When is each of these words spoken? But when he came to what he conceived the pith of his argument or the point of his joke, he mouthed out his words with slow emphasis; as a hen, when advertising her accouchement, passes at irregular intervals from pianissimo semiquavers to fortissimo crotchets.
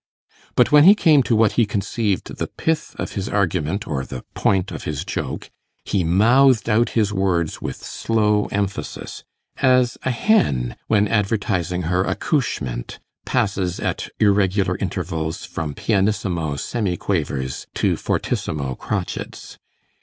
But 0.55 0.71
when 0.71 0.85
he 0.85 0.95
came 0.95 1.21
to 1.21 1.35
what 1.35 1.51
he 1.51 1.65
conceived 1.67 2.37
the 2.39 2.47
pith 2.47 2.95
of 2.97 3.11
his 3.11 3.29
argument 3.29 3.87
or 3.87 4.03
the 4.03 4.23
point 4.33 4.71
of 4.71 4.83
his 4.85 5.05
joke, 5.05 5.51
he 5.85 6.03
mouthed 6.03 6.67
out 6.67 6.89
his 6.97 7.13
words 7.13 7.61
with 7.61 7.75
slow 7.75 8.45
emphasis; 8.51 9.23
as 9.57 9.99
a 10.01 10.09
hen, 10.09 10.75
when 10.87 11.07
advertising 11.07 11.83
her 11.83 12.03
accouchement, 12.03 12.97
passes 13.27 13.79
at 13.79 14.09
irregular 14.19 14.75
intervals 14.79 15.45
from 15.45 15.75
pianissimo 15.75 16.55
semiquavers 16.55 17.67
to 17.75 17.95
fortissimo 17.95 18.73
crotchets. 18.73 19.59